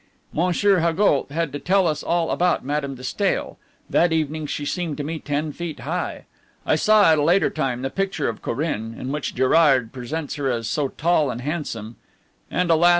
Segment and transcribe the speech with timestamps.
[0.33, 4.97] Monsieur Haugoult had to tell us all about Madame de Stael; that evening she seemed
[4.97, 6.25] to me ten feet high;
[6.65, 10.49] I saw at a later time the picture of Corinne, in which Gerard represents her
[10.49, 11.97] as so tall and handsome;
[12.49, 12.89] and, alas!